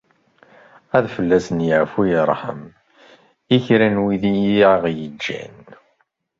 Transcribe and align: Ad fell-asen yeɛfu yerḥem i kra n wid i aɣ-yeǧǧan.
Ad 0.97 1.05
fell-asen 1.15 1.59
yeɛfu 1.67 2.01
yerḥem 2.09 2.61
i 3.55 3.57
kra 3.65 3.87
n 3.93 3.97
wid 4.03 4.23
i 4.31 4.33
aɣ-yeǧǧan. 4.73 5.59